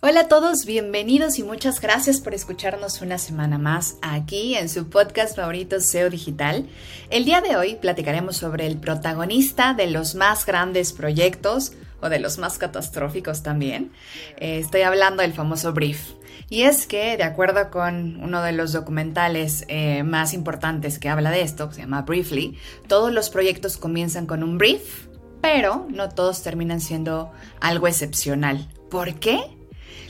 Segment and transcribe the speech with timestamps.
[0.00, 4.88] Hola a todos, bienvenidos y muchas gracias por escucharnos una semana más aquí en su
[4.88, 6.68] podcast favorito SEO Digital.
[7.10, 12.20] El día de hoy platicaremos sobre el protagonista de los más grandes proyectos o de
[12.20, 13.90] los más catastróficos también.
[14.36, 16.12] Eh, estoy hablando del famoso brief.
[16.48, 21.32] Y es que, de acuerdo con uno de los documentales eh, más importantes que habla
[21.32, 22.56] de esto, se llama Briefly,
[22.86, 25.08] todos los proyectos comienzan con un brief,
[25.42, 28.68] pero no todos terminan siendo algo excepcional.
[28.90, 29.57] ¿Por qué?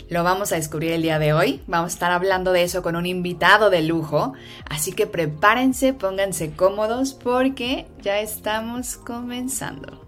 [0.09, 1.61] Lo vamos a descubrir el día de hoy.
[1.67, 4.33] Vamos a estar hablando de eso con un invitado de lujo.
[4.69, 10.07] Así que prepárense, pónganse cómodos porque ya estamos comenzando.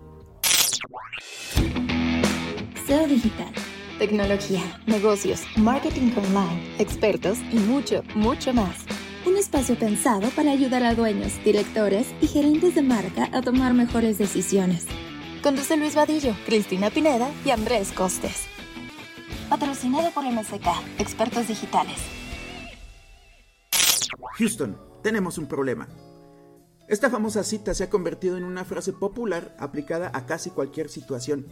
[2.86, 3.52] SEO Digital.
[3.98, 8.86] Tecnología, negocios, marketing online, expertos y mucho, mucho más.
[9.26, 14.16] Un espacio pensado para ayudar a dueños, directores y gerentes de marca a tomar mejores
[14.16, 14.86] decisiones.
[15.42, 18.46] Conduce Luis Vadillo, Cristina Pineda y Andrés Costes.
[19.50, 20.22] Patrocinado por
[20.98, 21.98] expertos digitales.
[24.38, 25.88] Houston, tenemos un problema.
[26.86, 31.48] Esta famosa cita se ha convertido en una frase popular aplicada a casi cualquier situación.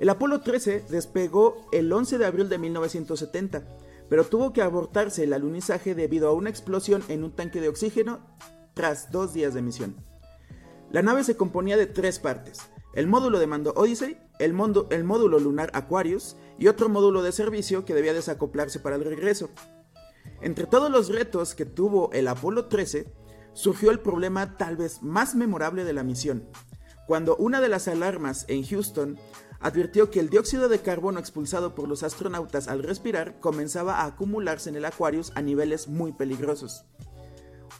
[0.00, 3.62] El Apolo 13 despegó el 11 de abril de 1970,
[4.10, 8.18] pero tuvo que abortarse el alunizaje debido a una explosión en un tanque de oxígeno
[8.74, 9.94] tras dos días de misión.
[10.90, 12.58] La nave se componía de tres partes,
[12.94, 17.94] el módulo de mando Odyssey, el, módulo lunar Aquarius y otro módulo de servicio que
[17.94, 19.50] debía desacoplarse para el regreso.
[20.40, 23.12] Entre todos los retos que tuvo el Apolo 13,
[23.52, 26.48] surgió el problema tal vez más memorable de la misión,
[27.06, 29.18] cuando una de las alarmas en Houston
[29.60, 34.70] advirtió que el dióxido de carbono expulsado por los astronautas al respirar comenzaba a acumularse
[34.70, 36.84] en el Aquarius a niveles muy peligrosos.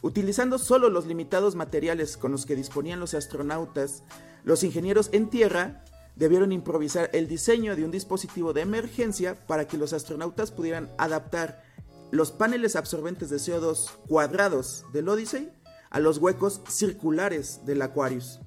[0.01, 4.03] Utilizando solo los limitados materiales con los que disponían los astronautas,
[4.43, 5.83] los ingenieros en tierra
[6.19, 11.63] debieron improvisar el diseño de un dispositivo de emergencia para que los astronautas pudieran adaptar
[12.11, 15.49] los paneles absorbentes de CO2 cuadrados del Odyssey
[15.89, 18.41] a los huecos circulares del Aquarius.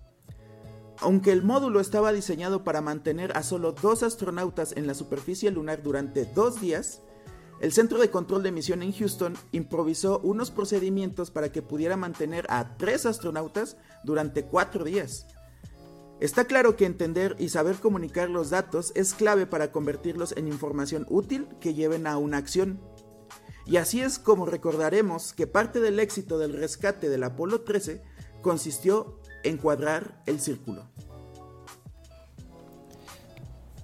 [0.98, 5.82] Aunque el módulo estaba diseñado para mantener a solo dos astronautas en la superficie lunar
[5.82, 7.00] durante dos días,
[7.60, 12.44] el Centro de Control de Misión en Houston improvisó unos procedimientos para que pudiera mantener
[12.50, 15.26] a tres astronautas durante cuatro días.
[16.22, 21.04] Está claro que entender y saber comunicar los datos es clave para convertirlos en información
[21.10, 22.80] útil que lleven a una acción.
[23.66, 28.04] Y así es como recordaremos que parte del éxito del rescate del Apolo 13
[28.40, 30.88] consistió en cuadrar el círculo.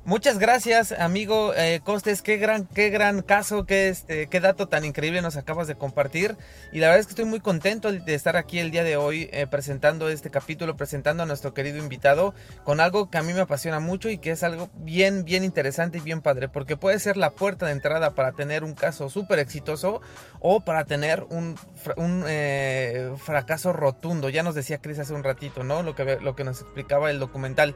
[0.09, 2.23] Muchas gracias, amigo eh, Costes.
[2.23, 6.35] Qué gran, qué gran caso, qué, este, qué dato tan increíble nos acabas de compartir.
[6.73, 9.29] Y la verdad es que estoy muy contento de estar aquí el día de hoy
[9.35, 12.33] eh, presentando este capítulo, presentando a nuestro querido invitado
[12.65, 15.99] con algo que a mí me apasiona mucho y que es algo bien, bien interesante
[15.99, 19.39] y bien padre, porque puede ser la puerta de entrada para tener un caso súper
[19.41, 20.01] exitoso
[20.41, 21.55] o para tener un,
[21.99, 24.31] un eh, fracaso rotundo.
[24.31, 25.83] Ya nos decía Chris hace un ratito, ¿no?
[25.83, 27.75] Lo que, lo que nos explicaba el documental.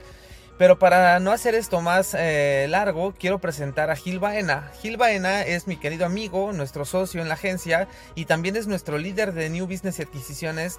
[0.62, 4.70] Pero para no hacer esto más eh, largo, quiero presentar a Gil Baena.
[4.80, 8.96] Gil Baena es mi querido amigo, nuestro socio en la agencia y también es nuestro
[8.96, 10.78] líder de New Business y Adquisiciones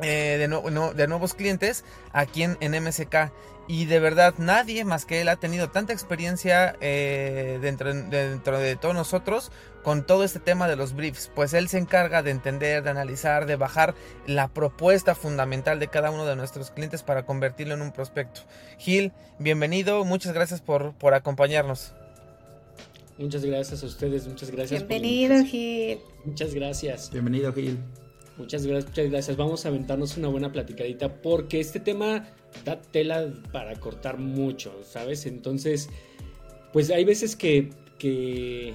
[0.00, 3.32] eh, de, nuevos clientes aquí en, en MSK.
[3.68, 8.76] Y de verdad nadie más que él ha tenido tanta experiencia eh, dentro, dentro, de
[8.76, 9.52] todos nosotros
[9.84, 11.30] con todo este tema de los briefs.
[11.34, 13.94] Pues él se encarga de entender, de analizar, de bajar
[14.26, 18.40] la propuesta fundamental de cada uno de nuestros clientes para convertirlo en un prospecto.
[18.78, 21.92] Gil, bienvenido, muchas gracias por, por acompañarnos.
[23.18, 24.80] Muchas gracias a ustedes, muchas gracias.
[24.80, 25.98] Bienvenido Gil.
[26.24, 27.10] Muchas gracias.
[27.10, 27.78] Bienvenido Gil.
[28.38, 29.36] Muchas gracias, muchas gracias.
[29.36, 32.28] Vamos a aventarnos una buena platicadita porque este tema
[32.64, 35.26] da tela para cortar mucho, ¿sabes?
[35.26, 35.88] Entonces,
[36.72, 38.74] pues hay veces que, que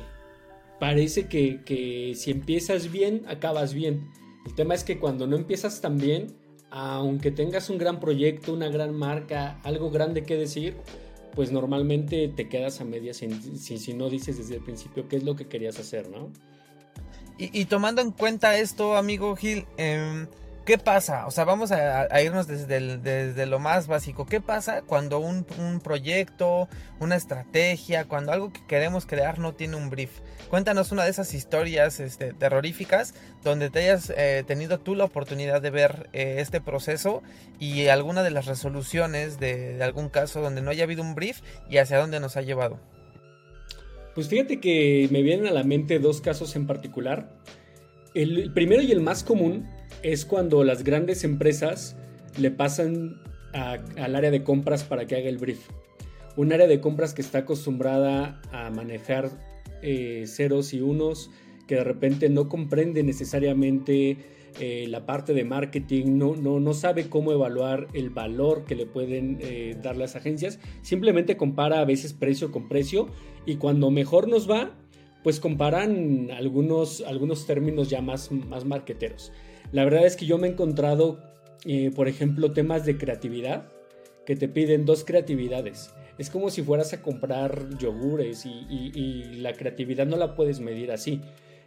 [0.80, 4.10] parece que, que, si empiezas bien, acabas bien.
[4.46, 6.36] El tema es que cuando no empiezas tan bien,
[6.70, 10.76] aunque tengas un gran proyecto, una gran marca, algo grande que decir,
[11.36, 15.24] pues normalmente te quedas a medias si, si no dices desde el principio qué es
[15.24, 16.32] lo que querías hacer, ¿no?
[17.38, 20.28] Y, tomando en cuenta esto, amigo Gil, em,
[20.66, 21.28] ¿qué pasa?
[21.28, 24.26] O sea, vamos a, irnos desde, desde, lo más básico.
[24.26, 25.46] ¿Qué pasa cuando un,
[25.84, 26.68] proyecto,
[27.00, 30.12] una estrategia, cuando algo que queremos crear no tiene un brief?
[30.50, 33.14] Cuéntanos una de esas historias este, terroríficas
[33.44, 37.24] donde te hayas eh, tenido tú la oportunidad de ver eh, este proceso
[37.60, 41.78] y alguna de las resoluciones de algún caso donde no haya habido un brief y
[41.78, 42.80] hacia dónde nos ha llevado.
[44.16, 47.30] Pues fíjate que me vienen a la mente dos casos en particular.
[48.14, 49.68] El, primero y el más común
[50.04, 51.96] es cuando las grandes empresas
[52.38, 53.22] le pasan
[53.54, 55.70] al área de compras para que haga el brief.
[56.36, 59.30] Un área de compras que está acostumbrada a manejar
[59.82, 61.30] eh, ceros y unos,
[61.68, 64.18] que de repente no comprende necesariamente
[64.60, 68.86] eh, la parte de marketing, no, no, no, sabe cómo evaluar el valor que le
[68.86, 73.08] pueden eh, dar las agencias, simplemente compara a veces precio con precio
[73.46, 74.72] y cuando mejor nos va,
[75.24, 79.32] pues comparan algunos, algunos términos ya más, más marqueteros.
[79.74, 81.20] La verdad es que yo me he encontrado,
[81.66, 83.70] eh, por ejemplo, temas de creatividad
[84.26, 85.94] que te piden dos creatividades.
[86.18, 91.20] Es como si fueras a comprar yogures y la creatividad no la puedes medir así.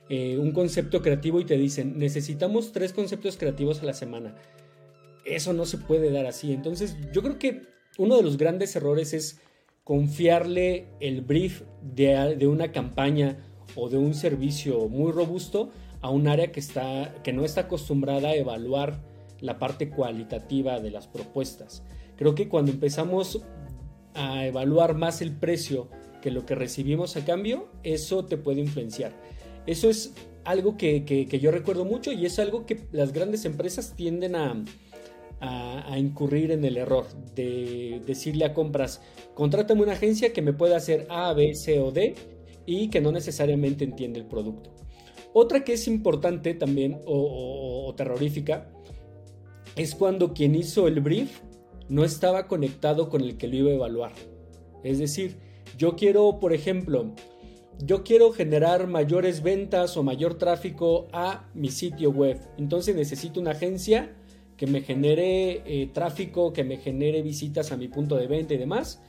[0.09, 4.37] Eh, un concepto creativo y te dicen, necesitamos tres conceptos creativos a la semana.
[5.25, 6.53] Eso no se puede dar así.
[6.53, 7.63] Entonces, yo creo que
[7.99, 9.41] uno de los grandes errores es
[9.83, 13.39] confiarle el brief de, de una campaña
[13.75, 15.71] o de un servicio muy robusto
[16.01, 19.03] a un área que, está, que no está acostumbrada a evaluar
[19.41, 21.83] la parte cualitativa de las propuestas.
[22.17, 23.43] Creo que cuando empezamos
[24.15, 25.89] a evaluar más el precio
[26.23, 29.13] que lo que recibimos a cambio, eso te puede influenciar.
[29.67, 30.15] Eso es
[30.45, 34.65] algo que, yo recuerdo mucho y es algo que las grandes empresas tienden a,
[35.97, 39.01] incurrir en el error de decirle a compras,
[39.35, 42.15] contrátame una agencia que me pueda hacer A, B, C o D
[42.65, 44.71] y que no necesariamente entiende el producto.
[45.39, 48.73] Otra que es importante también o, terrorífica
[49.77, 51.43] es cuando quien hizo el brief
[51.91, 54.13] no estaba conectado con el que lo iba a evaluar.
[54.83, 55.37] Es decir,
[55.77, 57.13] yo quiero, por ejemplo,
[57.85, 62.41] yo quiero generar mayores ventas o mayor tráfico a mi sitio web.
[62.57, 64.17] Entonces necesito una agencia
[64.57, 68.57] que me genere eh, tráfico, que me genere visitas a mi punto de venta y
[68.57, 69.03] demás.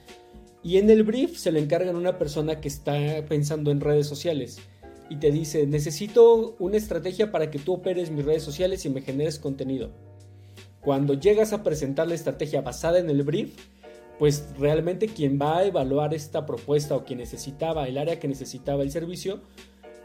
[0.62, 2.98] Y en el brief se le encargan a una persona que está
[3.30, 4.60] pensando en redes sociales
[5.10, 9.02] y te dice, necesito una estrategia para que tú operes mis redes sociales y me
[9.02, 9.92] generes contenido.
[10.82, 13.56] Cuando llegas a presentar la estrategia basada en el brief,
[14.20, 18.84] pues realmente quien va a evaluar esta propuesta o quien necesitaba, el área que necesitaba
[18.84, 19.42] el servicio,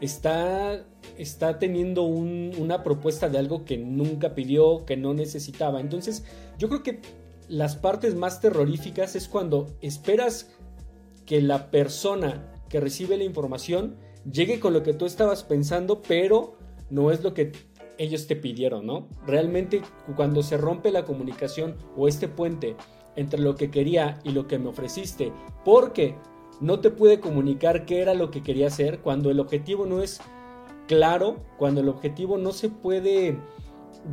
[0.01, 0.85] está,
[1.17, 5.79] está teniendo una propuesta de algo que nunca pidió, que no necesitaba.
[5.79, 6.23] Entonces,
[6.57, 6.99] yo creo que
[7.47, 10.51] las partes más terroríficas es cuando esperas
[11.25, 13.95] que la persona que recibe la información
[14.31, 16.57] llegue con lo que tú estabas pensando, pero
[16.89, 17.51] no es lo que
[17.97, 19.07] ellos te pidieron, ¿no?
[19.25, 19.81] Realmente
[20.15, 22.75] cuando se rompe la comunicación o este puente
[23.15, 25.31] entre lo que quería y lo que me ofreciste,
[25.63, 26.15] porque
[26.59, 30.19] no te pude comunicar qué era lo que quería hacer cuando el objetivo no es
[30.87, 33.37] claro, cuando el objetivo no se puede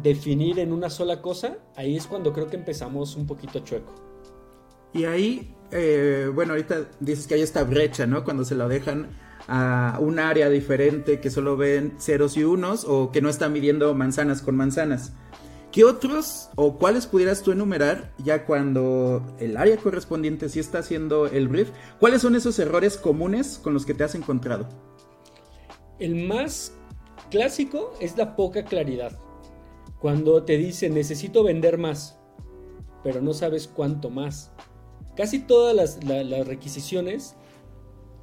[0.02, 3.94] definir en una sola cosa, ahí es cuando creo que empezamos un poquito chueco.
[4.92, 8.24] Y ahí, eh, bueno, ahorita dices que hay esta brecha, ¿no?
[8.24, 9.08] Cuando se lo dejan
[9.48, 13.94] a un área diferente que solo ven ceros y unos o que no está midiendo
[13.94, 15.12] manzanas con manzanas.
[15.72, 21.26] ¿Qué otros o cuáles pudieras tú enumerar ya cuando el área correspondiente sí está haciendo
[21.26, 21.70] el brief?
[22.00, 24.68] ¿Cuáles son esos errores comunes con los que te has encontrado?
[26.00, 26.72] El más
[27.30, 29.16] clásico es la poca claridad.
[30.00, 32.18] Cuando te dicen necesito vender más,
[33.04, 34.50] pero no sabes cuánto más.
[35.16, 37.36] Casi todas las, requisiciones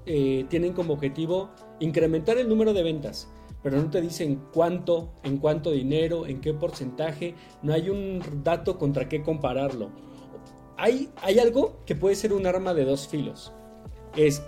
[0.07, 3.29] eh, tienen como objetivo incrementar el número de ventas
[3.63, 8.77] pero no te dicen cuánto, en cuánto dinero, en qué porcentaje, no hay un dato
[8.77, 9.89] contra qué compararlo.
[10.77, 13.51] Hay, hay algo que puede ser un arma de dos filos.
[14.15, 14.41] Es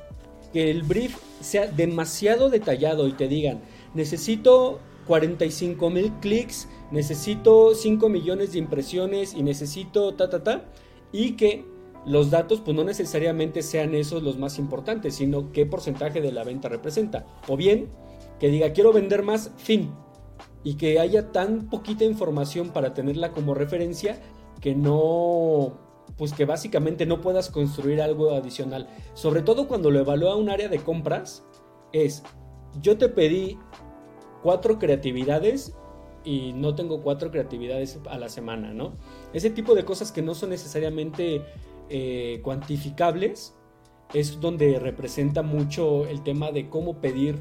[0.54, 3.62] que el brief sea demasiado detallado y te digan,
[3.94, 10.66] necesito 45 mil clics, necesito 5 millones de impresiones y necesito ta, ta, ta,
[11.12, 11.66] y que
[12.06, 16.44] los datos pues no necesariamente sean esos los más importantes, sino qué porcentaje de la
[16.44, 17.26] venta representa.
[17.48, 17.90] O bien
[18.40, 19.92] que diga quiero vender más, fin.
[20.64, 24.20] Y que haya tan poquita información para tenerla como referencia
[24.60, 25.78] que no,
[26.18, 28.88] pues que básicamente no puedas construir algo adicional.
[29.14, 31.44] Sobre todo cuando lo evalúa un área de compras,
[31.94, 32.24] es,
[32.82, 33.58] yo te pedí
[34.44, 35.74] cuatro creatividades
[36.24, 38.94] y no tengo cuatro creatividades a la semana, ¿no?
[39.34, 41.44] Ese tipo de cosas que no son necesariamente
[41.90, 43.56] eh, cuantificables
[44.14, 47.40] es donde representa mucho el tema de cómo pedir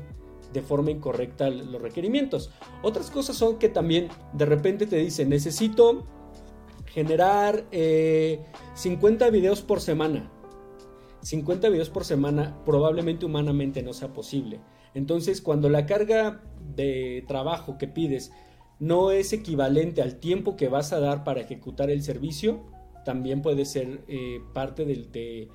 [0.53, 2.51] de forma incorrecta los requerimientos.
[2.83, 6.07] Otras cosas son que también de repente te dicen, necesito
[6.87, 10.31] generar 50 eh, videos por semana.
[11.23, 14.61] 50 videos por semana probablemente humanamente no sea posible.
[14.95, 16.43] Entonces, cuando la carga
[16.75, 18.33] de trabajo que pides
[18.79, 22.65] no es equivalente al tiempo que vas a dar para ejecutar el servicio,
[23.09, 25.49] también puede ser eh, parte de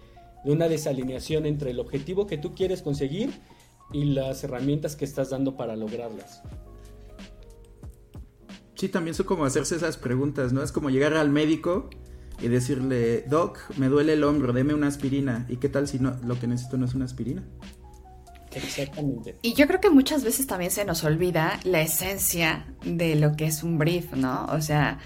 [0.43, 3.29] una desalineación entre el objetivo que tú quieres conseguir
[3.91, 6.41] y las herramientas que estás dando para lograrlas.
[8.73, 10.63] Sí, también son como hacerse esas preguntas, ¿no?
[10.63, 11.91] Es como llegar al médico
[12.41, 15.45] y decirle, Doc, me duele el hombro, deme una aspirina.
[15.47, 17.43] ¿Y qué tal si no, lo que necesito no es una aspirina?
[18.51, 19.35] Exactamente.
[19.43, 23.45] Y yo creo que muchas veces también se nos olvida la esencia de lo que
[23.45, 24.47] es un brief, ¿no?
[24.47, 24.97] O sea,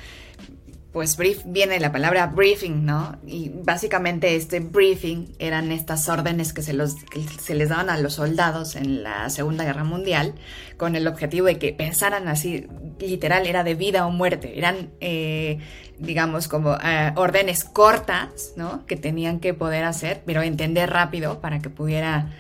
[0.92, 3.18] pues brief viene la palabra briefing, ¿no?
[3.28, 6.96] Y básicamente este briefing eran estas órdenes que se, los,
[7.40, 10.34] se les daban a los soldados en la Segunda Guerra Mundial
[10.78, 12.68] con el objetivo de que pensaran así,
[13.00, 15.60] literal, era de vida o muerte, eran, eh,
[16.00, 18.86] digamos, como eh, órdenes cortas, ¿no?
[18.86, 22.34] Que tenían que poder hacer, pero entender rápido para que pudiera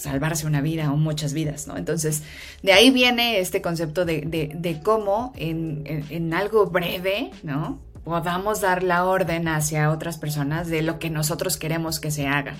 [0.00, 1.76] salvarse una vida o muchas vidas, ¿no?
[1.76, 2.22] Entonces,
[2.62, 7.78] de ahí viene este concepto de, de, de cómo en, en, en, algo breve, ¿no?
[8.04, 12.56] Podamos dar la orden hacia otras personas de lo que nosotros queremos que se haga.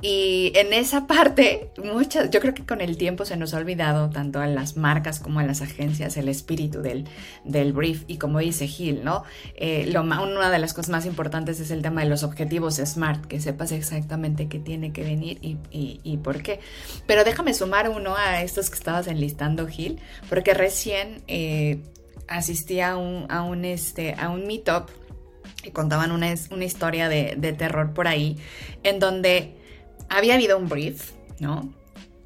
[0.00, 4.10] Y en esa parte, muchas, yo creo que con el tiempo se nos ha olvidado
[4.10, 7.04] tanto a las marcas como a las agencias el espíritu del,
[7.44, 8.04] del brief.
[8.06, 9.24] Y como dice Gil, ¿no?
[9.54, 13.26] Eh, lo, una de las cosas más importantes es el tema de los objetivos SMART,
[13.26, 16.60] que sepas exactamente qué tiene que venir y, y, por qué.
[17.06, 21.80] Pero déjame sumar uno a estos que estabas enlistando, Gil, porque recién eh,
[22.28, 24.88] asistí a un, a un, este, a un meetup
[25.64, 28.36] y contaban una, una historia de, de terror por ahí,
[28.82, 29.61] en donde
[30.12, 31.72] había habido un brief, ¿no?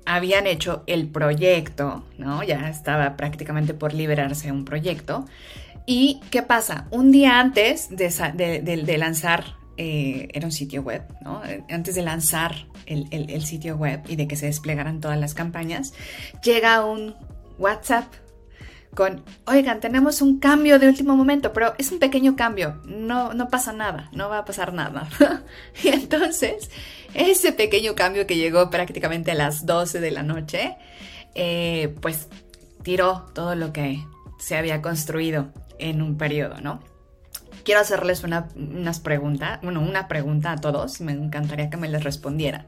[0.05, 2.43] Habían hecho el proyecto, ¿no?
[2.43, 5.27] Ya estaba prácticamente por liberarse un proyecto.
[5.87, 6.89] ¿Y qué pasa?
[6.91, 11.43] Un día antes de, lanzar, eh, era un sitio web, ¿no?
[11.71, 15.35] Antes de lanzar el, el, el sitio web y de que se desplegaran todas las
[15.35, 15.95] campañas,
[16.43, 17.15] llega un
[17.59, 18.13] WhatsApp
[18.97, 23.49] con, oigan, tenemos un cambio de último momento, pero es un pequeño cambio, no, no
[23.49, 25.09] pasa nada, no va a pasar nada.
[25.85, 26.71] y entonces,
[27.17, 30.77] ese pequeño cambio que llegó prácticamente a las 12 de la noche,
[31.35, 32.29] eh, pues
[32.83, 34.05] tiró todo lo que
[34.39, 36.81] se había construido en un periodo, ¿no?
[37.65, 42.05] Quiero hacerles una, unas preguntas, bueno, una pregunta a todos, me encantaría que me les
[42.05, 42.67] respondieran.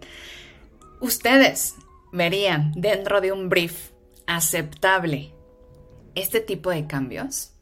[1.01, 1.75] ¿Ustedes
[2.13, 3.91] verían dentro de un brief
[4.27, 5.33] aceptable
[6.15, 7.53] este tipo de cambios?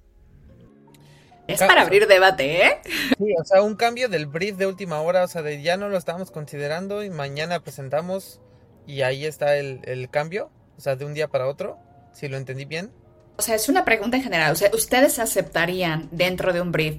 [1.47, 2.81] Es para abrir debate, ¿eh?
[2.85, 5.88] Sí, o sea, un cambio del brief de última hora, o sea, de ya no
[5.88, 8.41] lo estábamos considerando y mañana presentamos
[8.87, 11.79] y ahí está el, el cambio, o sea, de un día para otro,
[12.12, 12.91] si lo entendí bien.
[13.37, 16.97] O sea, es una pregunta en general, o sea, ¿ustedes aceptarían dentro de un brief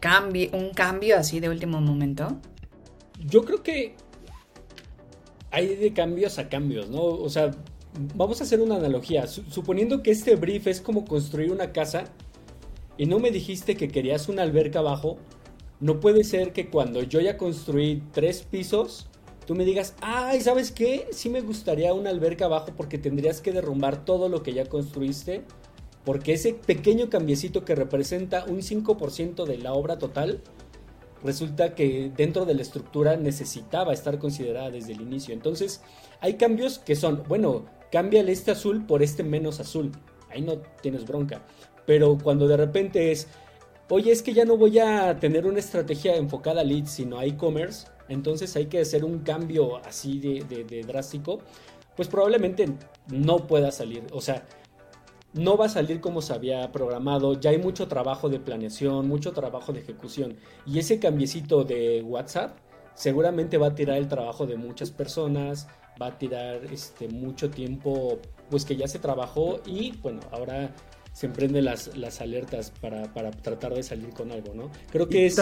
[0.00, 2.40] cambio, un cambio así de último momento?
[3.18, 3.96] Yo creo que
[5.50, 7.02] hay de cambios a cambios, ¿no?
[7.02, 7.50] O sea,
[8.14, 9.26] vamos a hacer una analogía.
[9.26, 12.04] Suponiendo que este brief es como construir una casa
[12.98, 15.18] y no me dijiste que querías una alberca abajo,
[15.80, 19.08] no puede ser que cuando yo ya construí tres pisos,
[19.46, 21.06] tú me digas, ay, ¿sabes qué?
[21.12, 25.44] Sí me gustaría una alberca abajo porque tendrías que derrumbar todo lo que ya construiste.
[26.04, 30.40] Porque ese pequeño cambiecito que representa un 5% de la obra total,
[31.24, 35.34] resulta que dentro de la estructura necesitaba estar considerada desde el inicio.
[35.34, 35.82] Entonces,
[36.20, 39.92] hay cambios que son, bueno, cambia este azul por este menos azul.
[40.30, 41.44] Ahí no tienes bronca.
[41.86, 43.28] Pero cuando de repente es,
[43.88, 47.24] oye, es que ya no voy a tener una estrategia enfocada a leads, sino a
[47.24, 51.40] e-commerce, entonces hay que hacer un cambio así de, drástico,
[51.96, 52.68] pues probablemente
[53.08, 54.04] no pueda salir.
[54.12, 54.44] O sea,
[55.32, 59.32] no va a salir como se había programado, ya hay mucho trabajo de planeación, mucho
[59.32, 60.36] trabajo de ejecución.
[60.66, 62.58] Y ese cambiecito de WhatsApp
[62.94, 65.68] seguramente va a tirar el trabajo de muchas personas,
[66.00, 68.18] va a tirar este, mucho tiempo
[68.50, 70.74] pues que ya se trabajó y bueno, ahora
[71.16, 74.70] se emprenden las, las alertas para, para, tratar de salir con algo, ¿no?
[74.92, 75.40] Creo que es,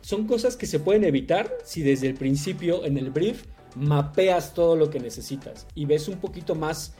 [0.00, 3.44] son cosas que se pueden evitar si desde el principio en el brief
[3.76, 6.94] mapeas todo lo que necesitas y ves un poquito más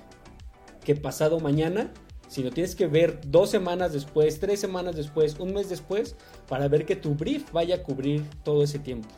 [0.84, 1.94] que pasado mañana,
[2.28, 6.14] sino tienes que ver dos semanas después, tres semanas después, un mes después,
[6.46, 9.08] para ver que tu brief vaya a cubrir todo ese tiempo.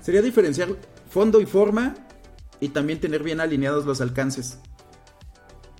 [0.00, 0.68] Sería diferenciar
[1.08, 1.96] fondo y forma
[2.60, 4.60] y también tener bien alineados los alcances.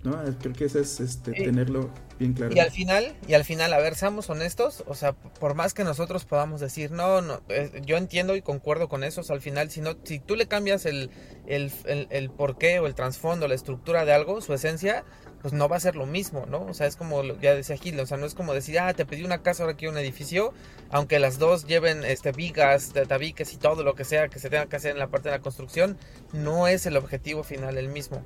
[0.04, 0.22] ¿No?
[0.38, 1.44] Creo que eso es este, sí.
[1.44, 2.54] tenerlo bien claro.
[2.54, 5.82] Y al final, y al final, a ver, seamos honestos, o sea, por más que
[5.82, 7.40] nosotros podamos decir, no, no,
[7.84, 10.46] yo entiendo y concuerdo con eso, o sea, al final, si, no, si tú le
[10.46, 11.10] cambias el,
[11.46, 15.04] el, el, el porqué o el trasfondo, la estructura de algo, su esencia,
[15.44, 16.64] pues no va a ser lo mismo, ¿no?
[16.64, 19.04] O sea, es como ya decía Gil, o sea, no es como decir, ah, te
[19.04, 20.54] pedí una casa, ahora quiero un edificio,
[20.88, 24.64] aunque las dos lleven este vigas, tabiques y todo lo que sea que se tenga
[24.64, 25.98] que hacer en la parte de la construcción,
[26.32, 28.22] no es el objetivo final el mismo.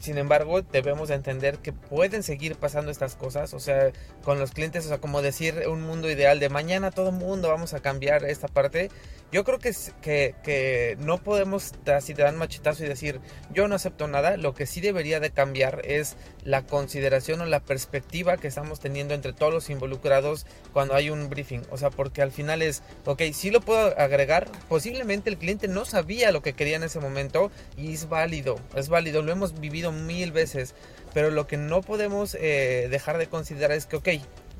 [0.00, 3.90] Sin embargo, debemos de entender que pueden seguir pasando estas cosas, o sea,
[4.22, 7.74] con los clientes, o sea, como decir un mundo ideal de mañana todo mundo vamos
[7.74, 8.90] a cambiar esta parte,
[9.30, 13.20] Yo creo que, que, que no podemos así te dan machetazo y decir
[13.52, 14.38] yo no acepto nada.
[14.38, 19.12] Lo que sí debería de cambiar es la consideración o la perspectiva que estamos teniendo
[19.12, 21.60] entre todos los involucrados cuando hay un briefing.
[21.70, 24.48] O sea, porque al final es, ok, sí lo puedo agregar.
[24.68, 28.88] Posiblemente el cliente no sabía lo que quería en ese momento y es válido, es
[28.88, 29.20] válido.
[29.20, 30.74] Lo hemos vivido mil veces.
[31.14, 34.08] Pero lo que no podemos eh, dejar de considerar es que, ok,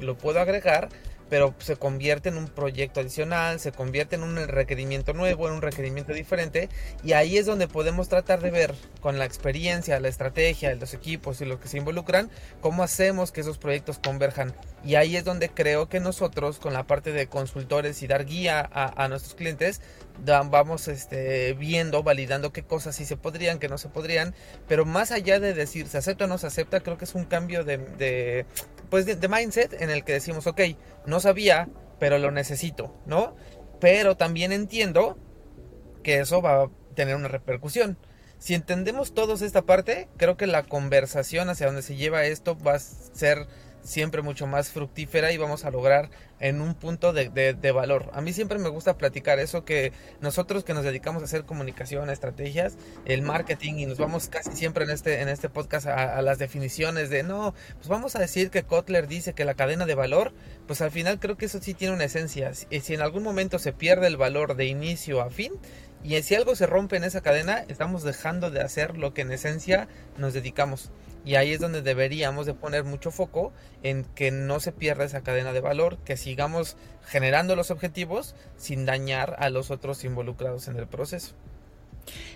[0.00, 0.88] lo puedo agregar,
[1.28, 5.62] pero se convierte en un proyecto adicional, se convierte en un requerimiento nuevo, en un
[5.62, 6.68] requerimiento diferente,
[7.02, 11.40] y ahí es donde podemos tratar de ver con la experiencia, la estrategia, los equipos
[11.40, 12.30] y los que se involucran,
[12.60, 14.54] cómo hacemos que esos proyectos converjan.
[14.84, 18.60] Y ahí es donde creo que nosotros, con la parte de consultores y dar guía
[18.60, 19.80] a, a nuestros clientes,
[20.24, 24.34] vamos este, viendo, validando qué cosas sí se podrían, qué no se podrían,
[24.66, 27.24] pero más allá de decir se acepta o no se acepta, creo que es un
[27.24, 28.46] cambio de, de
[28.90, 30.60] pues de, mindset en el que decimos, ok,
[31.06, 31.68] no sabía,
[31.98, 33.36] pero lo necesito, ¿no?
[33.80, 35.18] Pero también entiendo
[36.02, 37.98] que eso va a tener una repercusión.
[38.38, 42.74] Si entendemos todos esta parte, creo que la conversación hacia donde se lleva esto va
[42.74, 43.46] a ser
[43.82, 48.10] siempre mucho más fructífera y vamos a lograr en un punto de, valor.
[48.12, 52.10] A mí siempre me gusta platicar eso que nosotros que nos dedicamos a hacer comunicación,
[52.10, 56.38] estrategias, el marketing y nos vamos casi siempre en este, en este podcast a, las
[56.38, 60.32] definiciones de no, pues vamos a decir que Kotler dice que la cadena de valor,
[60.66, 62.52] pues al final creo que eso sí tiene una esencia.
[62.54, 65.52] Si en algún momento se pierde el valor de inicio a fin,
[66.04, 69.32] y si algo se rompe en esa cadena, estamos dejando de hacer lo que en
[69.32, 70.90] esencia nos dedicamos.
[71.24, 73.52] Y ahí es donde deberíamos de poner mucho foco
[73.82, 76.76] en que no se pierda esa cadena de valor, que sigamos
[77.06, 81.34] generando los objetivos sin dañar a los otros involucrados en el proceso.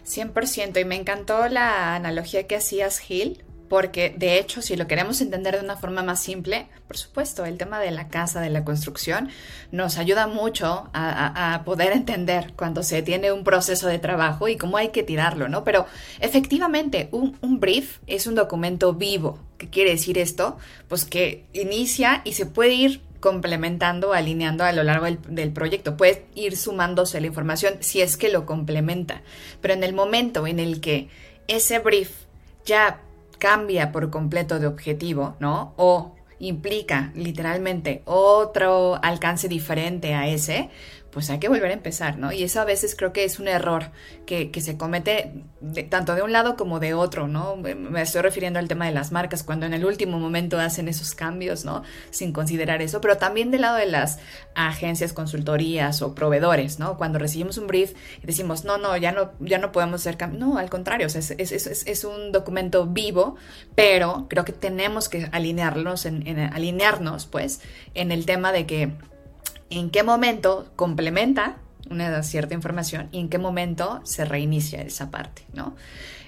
[0.04, 5.22] 100%, y me encantó la analogía que hacías, Gil, porque de hecho, si lo queremos
[5.22, 8.66] entender de una forma más simple, por supuesto, el tema de la casa, de la
[8.66, 9.30] construcción,
[9.70, 14.76] nos ayuda mucho a, poder entender cuando se tiene un proceso de trabajo y cómo
[14.76, 15.64] hay que tirarlo, ¿no?
[15.64, 15.86] Pero
[16.20, 19.38] efectivamente, un, brief es un documento vivo.
[19.56, 20.58] ¿Qué quiere decir esto?
[20.88, 25.96] Pues que inicia y se puede ir complementando, alineando a lo largo del, del, proyecto.
[25.96, 29.22] Puede ir sumándose la información si es que lo complementa.
[29.62, 31.08] Pero en el momento en el que
[31.48, 32.10] ese brief
[32.66, 33.00] ya
[33.42, 35.74] cambia por completo de objetivo, ¿no?
[35.76, 40.70] O implica literalmente otro alcance diferente a ese,
[41.12, 42.32] pues hay que volver a empezar, ¿no?
[42.32, 43.90] Y eso a veces creo que es un error
[44.24, 45.44] que, se comete
[45.90, 47.56] tanto de un lado como de otro, ¿no?
[47.56, 51.14] Me estoy refiriendo al tema de las marcas, cuando en el último momento hacen esos
[51.14, 51.82] cambios, ¿no?
[52.10, 54.20] Sin considerar eso, pero también del lado de las
[54.54, 56.96] agencias, consultorías o proveedores, ¿no?
[56.96, 60.40] Cuando recibimos un brief y decimos, no, no, ya no, ya no podemos hacer cambios.
[60.40, 61.52] No, al contrario, es, es,
[61.86, 63.36] es, un documento vivo,
[63.74, 67.60] pero creo que tenemos que alinearnos, en alinearnos, pues,
[67.92, 68.92] en el tema de que
[69.78, 71.56] en qué momento complementa
[71.90, 75.74] una cierta información y en qué momento se reinicia esa parte, ¿no?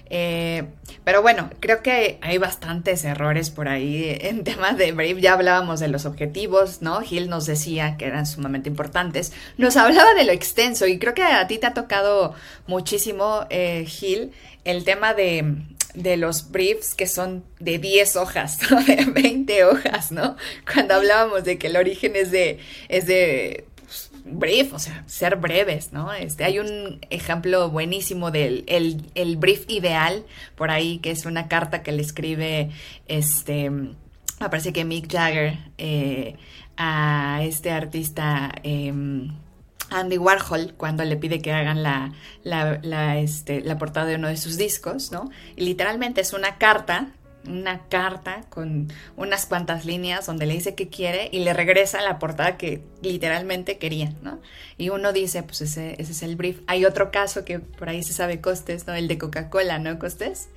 [0.09, 0.67] Eh,
[1.03, 5.21] pero bueno, creo que hay bastantes errores por ahí en temas de Brave.
[5.21, 7.01] Ya hablábamos de los objetivos, ¿no?
[7.01, 9.33] Gil nos decía que eran sumamente importantes.
[9.57, 12.33] Nos hablaba de lo extenso y creo que a ti te ha tocado
[12.67, 14.31] muchísimo, eh, Gil,
[14.63, 15.55] el tema de
[15.95, 20.35] de los briefs que son de 10 hojas, de 20 hojas, ¿no?
[20.71, 25.37] Cuando hablábamos de que el origen es de, es de pues, brief, o sea, ser
[25.37, 26.11] breves, ¿no?
[26.13, 31.83] Este, hay un ejemplo buenísimo del el, brief ideal por ahí, que es una carta
[31.83, 32.69] que le escribe,
[33.07, 33.93] este, me
[34.39, 36.35] parece que Mick Jagger eh,
[36.77, 38.51] a este artista...
[38.63, 39.44] Em,
[39.89, 44.37] Andy Warhol cuando le pide que hagan la, la, este, la portada de uno de
[44.37, 45.29] sus discos, ¿no?
[45.55, 47.09] Y literalmente es una carta,
[47.47, 52.17] una carta con unas cuantas líneas donde le dice que quiere y le regresa la
[52.17, 54.39] portada que literalmente quería, ¿no?
[54.77, 56.61] Y uno dice, pues ese, ese es el brief.
[56.67, 58.93] Hay otro caso que por ahí se sabe Costes, ¿no?
[58.93, 60.49] El de Coca-Cola, ¿no, Costes?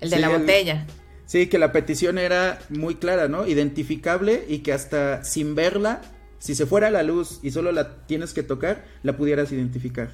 [0.00, 0.84] El de la botella.
[1.26, 3.46] Sí, que la petición era muy clara, ¿no?
[3.46, 6.02] Identificable y que hasta sin verla
[6.42, 10.10] si se fuera la luz y solo la tienes que tocar, la pudieras identificar.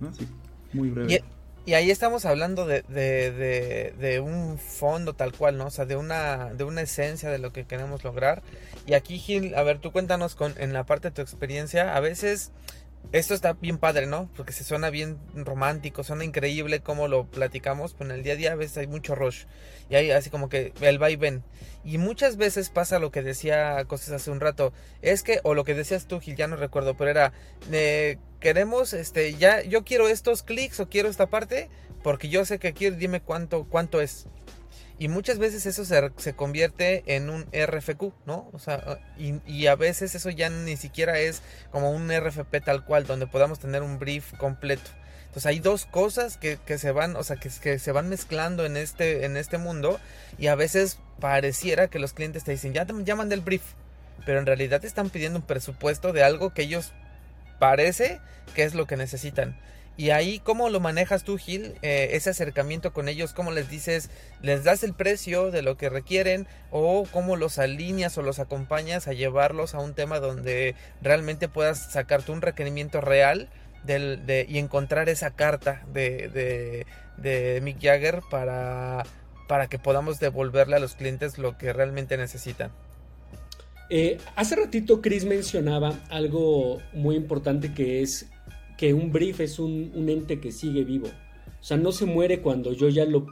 [0.00, 0.10] ¿No?
[0.14, 0.26] Sí,
[0.72, 1.22] muy breve.
[1.66, 5.66] Y, ahí estamos hablando de, de, de, un fondo tal cual, ¿no?
[5.66, 8.42] O sea, de una, de una esencia de lo que queremos lograr.
[8.86, 11.94] Y aquí, Gil, a ver, tú cuéntanos con, en la parte de tu experiencia.
[11.94, 12.50] A veces
[13.12, 14.28] esto está bien padre, ¿no?
[14.36, 18.36] Porque se suena bien romántico, suena increíble como lo platicamos, pero en el día a
[18.36, 19.44] día a veces hay mucho rush
[19.88, 21.44] y hay así como que el va y ven.
[21.84, 25.64] Y muchas veces pasa lo que decía Cosas hace un rato, es que, o lo
[25.64, 27.32] que decías tú, Gil, ya no recuerdo, pero era,
[27.70, 31.68] eh, queremos, este, ya, yo quiero estos clics o quiero esta parte,
[32.02, 34.26] porque yo sé que quiero, dime cuánto, cuánto es.
[34.98, 38.48] Y muchas veces eso se, se convierte en un RFQ, ¿no?
[38.52, 42.84] O sea, y, y, a veces eso ya ni siquiera es como un RFP tal
[42.84, 44.90] cual, donde podamos tener un brief completo.
[45.26, 48.64] Entonces hay dos cosas que, que se van, o sea, que, que, se van mezclando
[48.64, 49.98] en este, en este mundo
[50.38, 53.62] y a veces pareciera que los clientes te dicen, ya te llaman del brief,
[54.24, 56.92] pero en realidad te están pidiendo un presupuesto de algo que ellos
[57.58, 58.20] parece
[58.54, 59.56] que es lo que necesitan.
[59.96, 61.74] Y ahí, ¿cómo lo manejas tú, Gil?
[61.82, 64.10] Eh, ese acercamiento con ellos, ¿cómo les dices,
[64.42, 69.06] les das el precio de lo que requieren o cómo los alineas o los acompañas
[69.06, 73.48] a llevarlos a un tema donde realmente puedas sacarte un requerimiento real
[73.84, 79.04] del, de, y encontrar esa carta de, de, de Mick Jagger para,
[79.46, 82.72] para que podamos devolverle a los clientes lo que realmente necesitan?
[83.90, 88.26] Eh, hace ratito Chris mencionaba algo muy importante que es
[88.76, 91.08] que un brief es un, ente que sigue vivo.
[91.08, 93.26] O sea, no se muere cuando yo ya lo,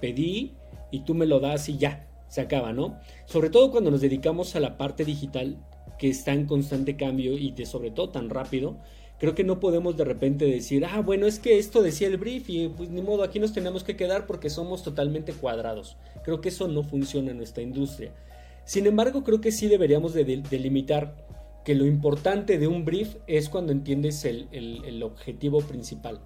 [0.00, 0.52] pedí
[0.90, 2.98] y tú me lo das y ya, se acaba, ¿no?
[3.26, 5.58] Sobre todo cuando nos dedicamos a la parte digital
[5.98, 8.78] que está en constante cambio y de sobre todo tan rápido,
[9.18, 12.48] creo que no podemos de repente decir, ah, bueno, es que esto decía el brief
[12.48, 15.96] y pues ni modo, aquí nos tenemos que quedar porque somos totalmente cuadrados.
[16.24, 18.12] Creo que eso no funciona en nuestra industria.
[18.64, 21.14] Sin embargo, creo que sí deberíamos de delimitar
[21.64, 26.20] que lo importante de un brief es cuando entiendes el, objetivo principal.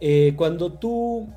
[0.00, 1.28] Eh, cuando tú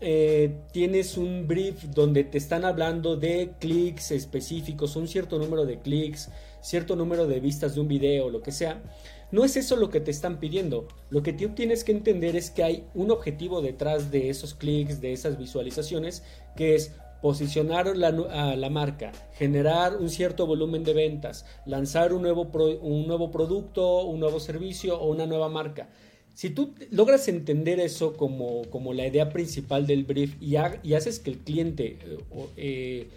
[0.00, 5.78] eh, tienes un brief donde te están hablando de clics específicos, un cierto número de
[5.78, 8.82] clics, cierto número de vistas de un video, lo que sea,
[9.30, 10.88] no es eso lo que te están pidiendo.
[11.10, 15.00] Lo que tú tienes que entender es que hay un objetivo detrás de esos clics,
[15.00, 16.24] de esas visualizaciones,
[16.56, 22.22] que es posicionar la, a la marca, generar un cierto volumen de ventas, lanzar un
[22.22, 22.50] nuevo,
[22.82, 25.88] un nuevo producto, un nuevo servicio o una nueva marca.
[26.34, 31.30] Si tú logras entender eso como, como la idea principal del brief y, haces que
[31.30, 32.18] el cliente eh,
[32.56, 33.08] eh,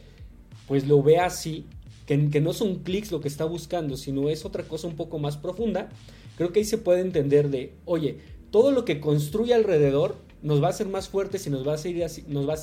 [0.68, 1.66] pues lo vea así,
[2.06, 5.20] que, que no son clics lo que está buscando, sino es otra cosa un poco
[5.20, 5.89] más profunda,
[6.38, 8.18] creo que ahí se puede entender de, oye,
[8.52, 11.78] todo lo que construye alrededor nos va a hacer más fuertes y nos va a,
[11.78, 12.56] seguir, nos va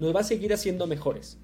[0.00, 1.38] nos va a seguir haciendo mejores.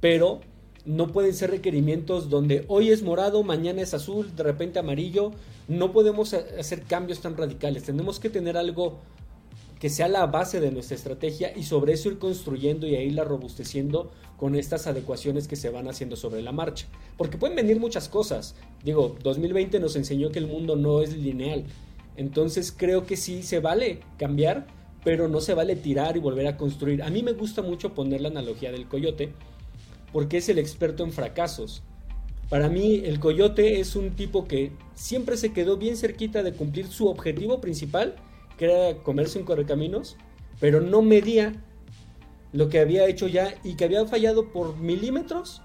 [0.00, 0.40] Pero
[0.84, 5.32] no pueden ser requerimientos donde hoy es morado, mañana es azul, de repente amarillo.
[5.66, 7.82] No podemos hacer cambios tan radicales.
[7.82, 9.00] Tenemos que tener algo
[9.80, 13.24] que sea la base de nuestra estrategia y sobre eso ir construyendo y ahí la
[13.24, 16.86] robusteciendo con estas adecuaciones que se van haciendo sobre la marcha.
[17.16, 18.54] Porque pueden venir muchas cosas.
[18.84, 21.64] Digo, 2020 nos enseñó que el mundo no es lineal.
[22.16, 24.66] Entonces creo que sí se vale cambiar,
[25.06, 27.04] pero no se vale tirar y volver a construir.
[27.04, 29.32] A mí me gusta mucho poner la analogía del coyote,
[30.12, 31.84] porque es el experto en fracasos.
[32.48, 36.88] Para mí el coyote es un tipo que siempre se quedó bien cerquita de cumplir
[36.88, 38.16] su objetivo principal,
[38.58, 40.16] que era comerse un correcaminos,
[40.58, 41.54] pero no medía
[42.52, 45.62] lo que había hecho ya y que había fallado por milímetros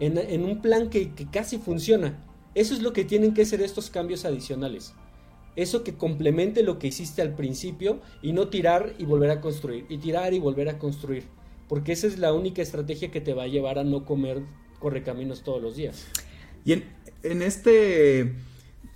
[0.00, 2.24] en, un plan que, casi funciona.
[2.54, 4.94] Eso es lo que tienen que ser estos cambios adicionales
[5.56, 9.84] eso que complemente lo que hiciste al principio y no tirar y volver a construir,
[9.88, 11.24] y tirar y volver a construir,
[11.68, 14.42] porque esa es la única estrategia que te va a llevar a no comer
[14.78, 16.06] correcaminos todos los días.
[16.64, 16.84] Y en,
[17.22, 18.32] en este,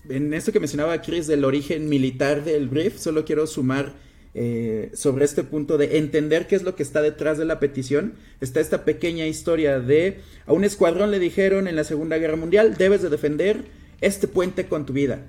[0.08, 3.94] en esto que mencionaba Chris del origen militar del brief, solo quiero sumar
[4.38, 8.16] eh, sobre este punto de entender qué es lo que está detrás de la petición.
[8.42, 12.76] Está esta pequeña historia de a un escuadrón le dijeron en la Segunda Guerra Mundial,
[12.76, 13.64] debes de defender
[14.02, 15.24] este puente con tu vida.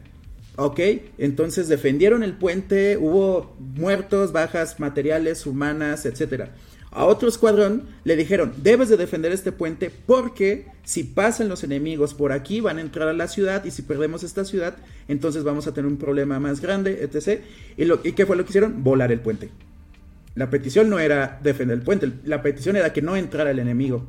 [0.60, 0.80] Ok,
[1.20, 6.46] entonces defendieron el puente, hubo muertos, bajas materiales, humanas, etc.
[6.90, 12.16] A otro escuadrón le dijeron, debes de defender este puente porque si pasan los enemigos
[12.16, 15.68] por aquí van a entrar a la ciudad y si perdemos esta ciudad, entonces vamos
[15.68, 17.44] a tener un problema más grande, etc.
[17.78, 18.84] ¿Y, lo, ¿y qué fue lo que hicieron?
[18.84, 19.52] Volar el puente.
[20.34, 24.08] La petición no era defender el puente, la petición era que no entrara el enemigo.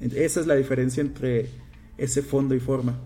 [0.00, 1.46] Esa es la diferencia entre
[1.96, 2.98] ese fondo y forma.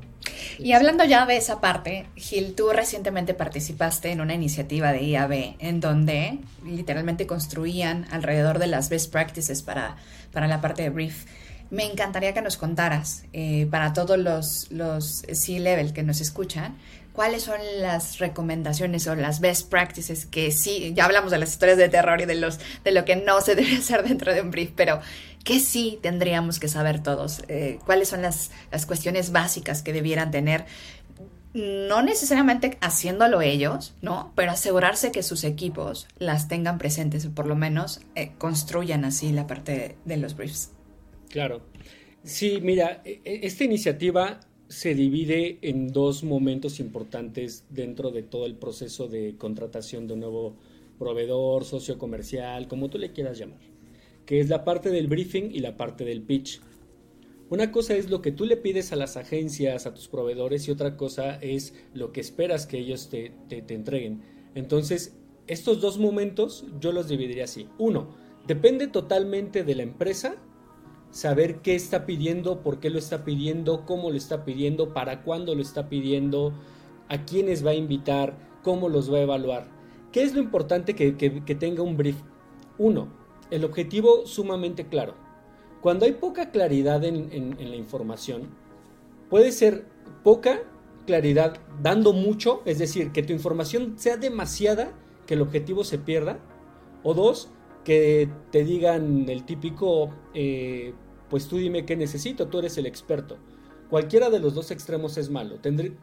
[0.58, 5.56] Y hablando ya de esa parte, Gil, tú recientemente participaste en una iniciativa de IAB
[5.58, 9.96] en donde literalmente construían alrededor de las best practices para,
[10.32, 11.24] para la parte de brief.
[11.70, 16.76] Me encantaría que nos contaras eh, para todos los, los C-level que nos escuchan,
[17.12, 21.78] cuáles son las recomendaciones o las best practices que sí, ya hablamos de las historias
[21.78, 24.50] de terror y de, los, de lo que no se debe hacer dentro de un
[24.50, 25.00] brief, pero
[25.44, 27.42] ¿Qué sí tendríamos que saber todos?
[27.48, 28.50] Eh, ¿Cuáles son las,
[28.86, 30.66] cuestiones básicas que debieran tener?
[31.54, 34.32] No necesariamente haciéndolo ellos, ¿no?
[34.36, 39.32] Pero asegurarse que sus equipos las tengan presentes o por lo menos eh, construyan así
[39.32, 40.72] la parte de, los briefs.
[41.30, 41.62] Claro.
[42.22, 48.46] Sí, mira, e, e, esta iniciativa se divide en dos momentos importantes dentro de todo
[48.46, 50.56] el proceso de contratación de un nuevo
[50.98, 53.70] proveedor, socio comercial, como tú le quieras llamar
[54.30, 56.60] que es la parte del briefing y la parte del pitch.
[57.48, 60.70] Una cosa es lo que tú le pides a las agencias, a tus proveedores, y
[60.70, 64.22] otra cosa es lo que esperas que ellos te, te entreguen.
[64.54, 65.16] Entonces,
[65.48, 67.66] estos dos momentos yo los dividiría así.
[67.76, 68.14] Uno,
[68.46, 70.36] depende totalmente de la empresa
[71.10, 75.56] saber qué está pidiendo, por qué lo está pidiendo, cómo lo está pidiendo, para cuándo
[75.56, 76.54] lo está pidiendo,
[77.08, 79.66] a quiénes va a invitar, cómo los va a evaluar.
[80.12, 81.10] ¿Qué es lo importante que,
[81.56, 82.22] tenga un brief?
[82.78, 83.19] Uno,
[83.50, 85.14] el objetivo sumamente claro.
[85.80, 88.48] Cuando hay poca claridad en, la información,
[89.28, 89.86] puede ser
[90.22, 90.62] poca
[91.06, 94.92] claridad dando mucho, es decir, que tu información sea demasiada
[95.26, 96.38] que el objetivo se pierda,
[97.02, 97.48] o dos,
[97.84, 100.92] que te digan el típico, eh,
[101.30, 103.38] pues tú dime qué necesito, tú eres el experto.
[103.88, 105.56] Cualquiera de los dos extremos es malo.
[105.56, 105.94] Tendré,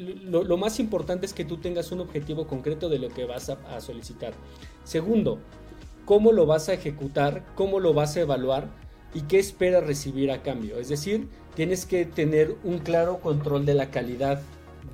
[0.00, 3.80] lo, más importante es que tú tengas un objetivo concreto de lo que vas a,
[3.80, 4.34] solicitar.
[4.84, 5.38] Segundo,
[6.04, 8.68] cómo lo vas a ejecutar, cómo lo vas a evaluar
[9.14, 10.78] y qué esperas recibir a cambio.
[10.78, 14.40] Es decir, tienes que tener un claro control de la calidad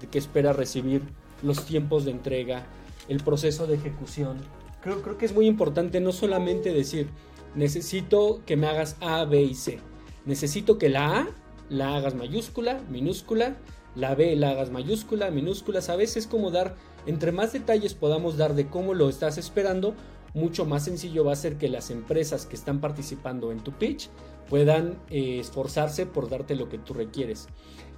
[0.01, 1.03] de que esperas recibir,
[1.43, 2.67] los tiempos de entrega,
[3.09, 4.39] el proceso de ejecución.
[4.83, 7.09] Creo, creo que es muy importante no solamente decir,
[7.55, 9.79] necesito que me hagas A, B y C.
[10.25, 11.29] Necesito que la A
[11.69, 13.57] la hagas mayúscula, minúscula,
[13.95, 15.89] la B la hagas mayúscula, minúsculas.
[15.89, 19.95] A veces como dar, entre más detalles podamos dar de cómo lo estás esperando,
[20.35, 24.09] mucho más sencillo va a ser que las empresas que están participando en tu pitch
[24.49, 27.49] puedan eh, esforzarse por darte lo que tú requieres.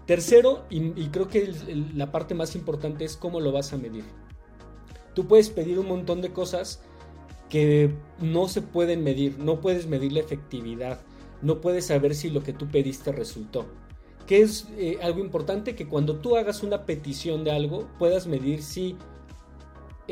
[0.07, 1.53] Tercero, y, creo que
[1.95, 4.05] la parte más importante es cómo lo vas a medir.
[5.15, 6.83] Tú puedes pedir un montón de cosas
[7.49, 11.01] que no se pueden medir, no puedes medir la efectividad,
[11.43, 13.67] no puedes saber si lo que tú pediste resultó
[14.31, 18.63] que es eh, algo importante que cuando tú hagas una petición de algo puedas medir
[18.63, 18.97] si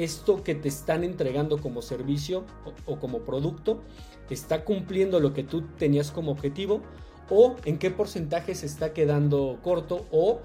[0.04, 2.44] esto que te están entregando como servicio
[2.86, 3.82] o, como producto
[4.30, 6.82] está cumpliendo lo que tú tenías como objetivo
[7.30, 10.40] o en qué porcentaje se está quedando corto o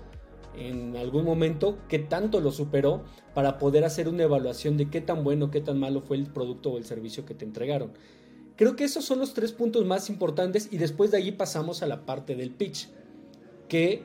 [0.56, 5.24] en algún momento qué tanto lo superó para poder hacer una evaluación de qué tan
[5.24, 7.92] bueno, qué tan malo fue el producto o el servicio que te entregaron.
[8.56, 11.88] Creo que esos son los tres puntos más importantes y después de allí pasamos a
[11.88, 12.90] la parte del pitch
[13.68, 14.04] que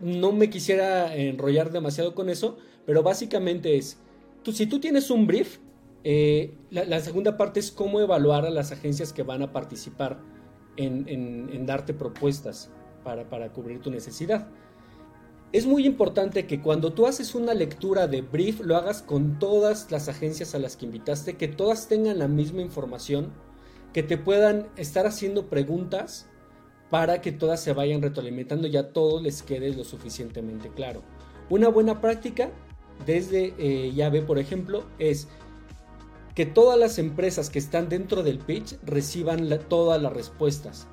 [0.00, 2.56] no me quisiera enrollar demasiado con eso,
[2.90, 3.98] pero básicamente es,
[4.42, 5.58] tú, si tú tienes un brief,
[6.02, 10.18] eh, la, segunda parte es cómo evaluar a las agencias que van a participar
[10.76, 12.68] en, darte propuestas
[13.04, 14.48] para, para, cubrir tu necesidad.
[15.52, 19.88] Es muy importante que cuando tú haces una lectura de brief lo hagas con todas
[19.92, 23.32] las agencias a las que invitaste, que todas tengan la misma información,
[23.92, 26.28] que te puedan estar haciendo preguntas
[26.90, 31.04] para que todas se vayan retroalimentando y a todos les quede lo suficientemente claro.
[31.50, 32.50] Una buena práctica
[33.06, 35.28] desde eh, llave, por ejemplo, es
[36.34, 40.86] que todas las empresas que están dentro del pitch reciban todas las respuestas.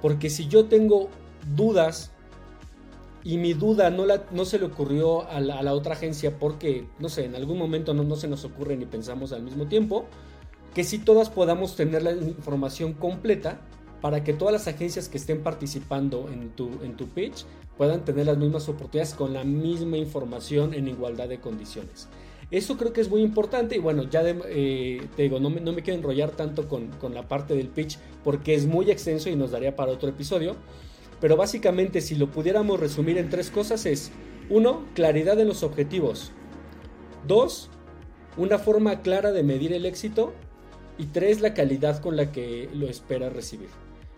[0.00, 1.08] Porque si yo tengo
[1.56, 2.10] dudas
[3.24, 7.08] y mi duda no, la, no se le ocurrió a la, otra agencia porque, no
[7.08, 10.06] sé, en algún momento no, no se nos ocurre ni pensamos al mismo tiempo,
[10.74, 13.60] que si todas podamos tener la información completa
[14.00, 17.44] para que todas las agencias que estén participando en tu, en tu pitch
[17.76, 22.08] puedan tener las mismas oportunidades con la misma información en igualdad de condiciones.
[22.50, 25.98] Eso creo que es muy importante y bueno, ya eh, te digo, no me, quiero
[25.98, 29.74] enrollar tanto con, con, la parte del pitch porque es muy extenso y nos daría
[29.74, 30.56] para otro episodio.
[31.18, 34.10] Pero básicamente si lo pudiéramos resumir en tres cosas es,
[34.50, 36.32] uno, claridad en los objetivos.
[37.26, 37.70] Dos,
[38.36, 40.34] una forma clara de medir el éxito.
[40.98, 43.70] Y tres, la calidad con la que lo esperas recibir.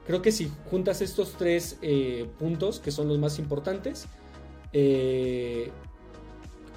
[0.06, 4.06] Creo que si juntas estos tres eh, puntos, que son los más importantes,
[4.72, 5.70] eh,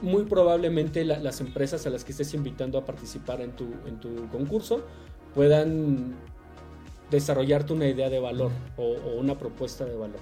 [0.02, 4.30] muy probablemente las empresas a las que estés invitando a participar en tu, en tu
[4.30, 4.84] concurso
[5.34, 6.16] puedan
[7.10, 10.20] desarrollarte una idea de valor o, una propuesta de valor.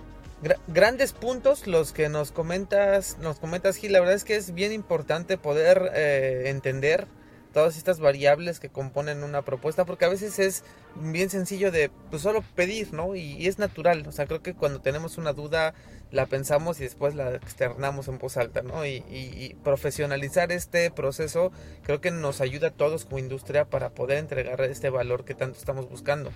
[0.67, 3.91] grandes puntos los que nos comentas, nos comentas Gil.
[3.91, 7.07] La verdad es que es bien importante poder eh, entender
[7.55, 10.65] todas estas variables que componen una propuesta, porque a veces es
[10.95, 13.15] bien sencillo de pues solo pedir, ¿no?
[13.15, 15.73] Y, es natural, o sea, creo que cuando tenemos una duda
[16.11, 18.85] la pensamos y después la externamos en voz alta, ¿no?
[18.85, 24.59] Y, profesionalizar este proceso creo que nos ayuda a todos como industria para poder entregar
[24.63, 26.33] este valor que tanto estamos buscando.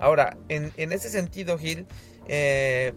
[0.00, 1.86] Ahora, en, en ese sentido, Gil,
[2.26, 2.92] eh,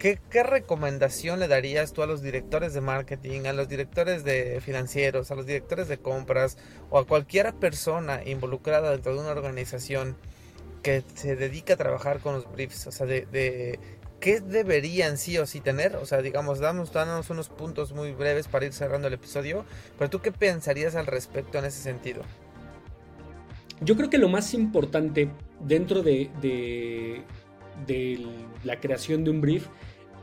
[0.00, 5.30] ¿Qué, recomendación le darías tú a los directores de marketing, a los directores de financieros,
[5.30, 6.56] a los directores de compras
[6.88, 10.16] o a cualquier persona involucrada dentro de una organización
[10.82, 12.86] que se dedica a trabajar con los briefs?
[12.86, 13.78] O sea, de,
[14.20, 15.96] qué deberían sí o sí tener.
[15.96, 16.90] O sea, digamos, damos,
[17.28, 19.66] unos puntos muy breves para ir cerrando el episodio.
[19.98, 22.22] Pero tú qué pensarías al respecto en ese sentido?
[23.82, 27.22] yo creo que lo más importante dentro de, de,
[28.62, 29.68] la creación de un brief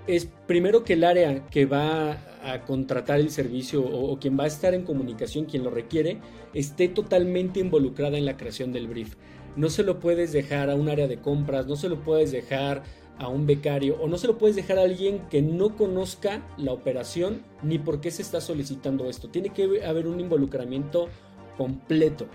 [0.07, 4.47] es primero que el área que va a contratar el servicio o, quien va a
[4.47, 6.19] estar en comunicación, quien lo requiere,
[6.53, 9.15] esté totalmente involucrada en la creación del brief.
[9.57, 12.83] No se lo puedes dejar a un área de compras, no se lo puedes dejar
[13.19, 16.71] a un becario o no se lo puedes dejar a alguien que no conozca la
[16.71, 19.29] operación ni por qué se está solicitando esto.
[19.29, 21.09] Tiene que haber un involucramiento
[21.57, 22.27] completo.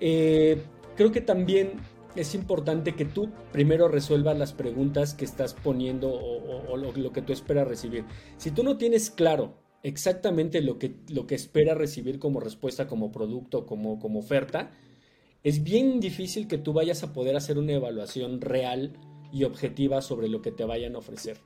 [0.00, 0.60] Eh,
[0.96, 1.74] creo que también
[2.16, 7.32] es importante que tú primero resuelvas las preguntas que estás poniendo o, lo, que tú
[7.32, 8.04] esperas recibir.
[8.36, 13.12] Si tú no tienes claro exactamente lo que, lo que esperas recibir como respuesta, como
[13.12, 14.72] producto, como, como oferta,
[15.42, 18.92] es bien difícil que tú vayas a poder hacer una evaluación real
[19.32, 21.38] y objetiva sobre lo que te vayan a ofrecer.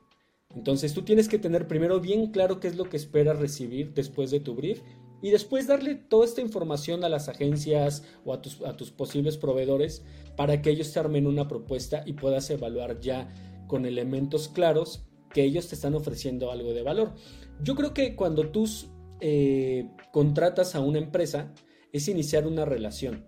[0.55, 4.31] Entonces tú tienes que tener primero bien claro qué es lo que esperas recibir después
[4.31, 4.81] de tu brief
[5.25, 9.39] y después darle toda esta información a las agencias o a tus, a tus posibles
[9.39, 10.05] proveedores
[10.37, 13.33] para que ellos te armen una propuesta y puedas evaluar ya
[13.67, 17.15] con elementos claros que ellos te están ofreciendo algo de valor.
[17.63, 18.69] Yo creo que cuando tú
[19.23, 21.55] eh, contratas a una empresa
[21.91, 23.27] es iniciar una relación.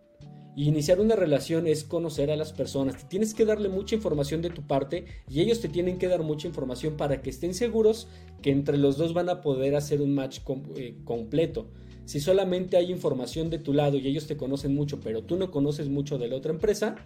[0.54, 3.08] Y iniciar una relación es conocer a las personas.
[3.08, 6.46] tienes que darle mucha información de tu parte y ellos te tienen que dar mucha
[6.46, 8.06] información para que estén seguros
[8.42, 10.40] que entre los dos van a poder hacer un match
[10.74, 11.70] eh, completo.
[12.06, 15.50] Si solamente hay información de tu lado y ellos te conocen mucho, pero tú no
[15.50, 16.96] conoces mucho de la otra empresa,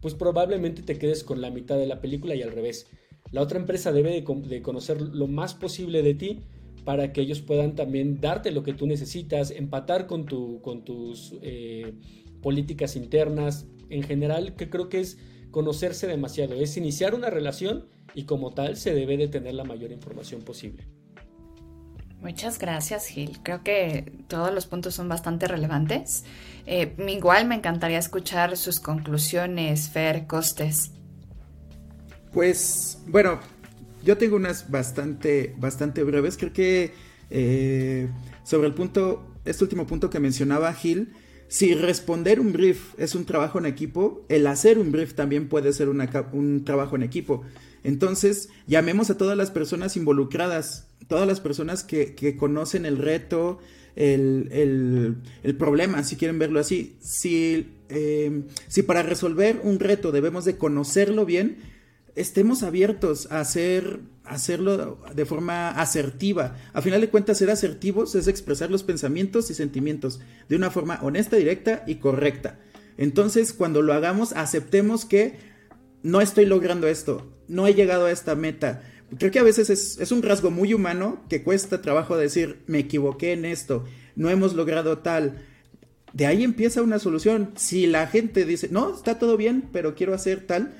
[0.00, 2.86] pues probablemente te quedes con la mitad de la película y al revés.
[3.32, 6.40] La otra empresa debe de, conocer lo más posible de ti
[6.86, 11.34] para que ellos puedan también darte lo que tú necesitas, empatar con, tu, con tus...
[11.42, 11.92] Eh,
[12.46, 15.18] políticas internas, en general, que creo que es
[15.50, 19.90] conocerse demasiado, es iniciar una relación y como tal se debe de tener la mayor
[19.90, 20.84] información posible.
[22.26, 23.38] Muchas gracias, Gil.
[23.44, 26.24] Creo que todos los puntos son bastante relevantes.
[26.66, 30.90] Eh, igual me encantaría escuchar sus conclusiones, Fer Costes.
[32.32, 33.38] Pues, bueno,
[34.02, 36.36] yo tengo unas bastante, bastante breves.
[36.36, 36.94] Creo que
[37.30, 38.08] eh,
[38.42, 41.12] sobre el punto, este último punto que mencionaba Gil,
[41.46, 45.72] si responder un brief es un trabajo en equipo, el hacer un brief también puede
[45.72, 47.44] ser un trabajo en equipo.
[47.84, 53.58] Entonces, llamemos a todas las personas involucradas, todas las personas que, conocen el reto,
[53.94, 55.16] el,
[55.58, 56.96] problema, si quieren verlo así.
[57.00, 61.58] Si, eh, si para resolver un reto debemos de conocerlo bien,
[62.14, 66.56] estemos abiertos a hacer hacerlo de forma asertiva.
[66.72, 70.98] A final de cuentas, ser asertivos es expresar los pensamientos y sentimientos de una forma
[71.02, 72.58] honesta, directa y correcta.
[72.98, 75.38] Entonces, cuando lo hagamos, aceptemos que
[76.02, 78.82] no estoy logrando esto, no he llegado a esta meta.
[79.18, 82.80] Creo que a veces es, es un rasgo muy humano que cuesta trabajo decir, me
[82.80, 85.44] equivoqué en esto, no hemos logrado tal.
[86.12, 87.52] De ahí empieza una solución.
[87.56, 90.74] Si la gente dice, no, está todo bien, pero quiero hacer tal,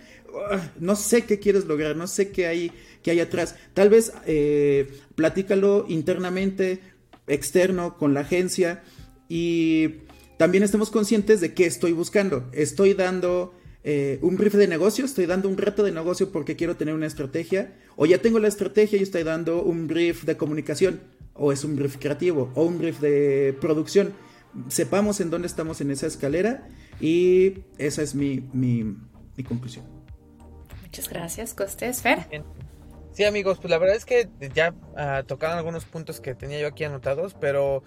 [0.78, 2.72] no sé qué quieres lograr, no sé qué hay,
[3.02, 3.56] qué hay atrás.
[3.74, 6.80] Tal vez eh, platícalo internamente,
[7.26, 8.82] externo, con la agencia
[9.28, 10.02] y
[10.38, 12.48] también estemos conscientes de qué estoy buscando.
[12.52, 13.54] Estoy dando
[13.88, 17.06] eh, un brief de negocio, estoy dando un reto de negocio porque quiero tener una
[17.06, 21.00] estrategia, o ya tengo la estrategia y estoy dando un brief de comunicación,
[21.34, 24.12] o es un brief creativo, o un brief de producción.
[24.66, 26.68] Sepamos en dónde estamos en esa escalera
[27.00, 28.42] y esa es mi
[29.46, 29.84] conclusión.
[30.82, 32.02] Muchas gracias, Costes.
[32.02, 32.26] Fer.
[33.12, 36.66] Sí, amigos, pues la verdad es que ya uh, tocaron algunos puntos que tenía yo
[36.66, 37.82] aquí anotados, pero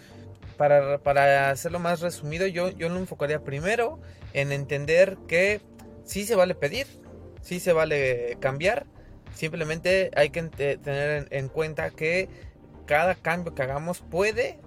[0.58, 4.00] para, para hacerlo más resumido, yo, yo lo enfocaría primero
[4.34, 5.62] en entender que
[6.10, 6.88] sí se vale pedir,
[7.42, 8.86] sí se vale cambiar,
[9.36, 12.28] simplemente hay que tener en, cuenta que
[12.86, 14.60] cada cambio que hagamos puede